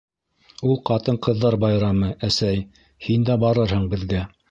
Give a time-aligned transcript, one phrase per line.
[0.69, 2.67] Ул ҡатын-ҡыҙҙар байрамы, әсәй,
[3.09, 4.29] һин дә барырһың беҙгә.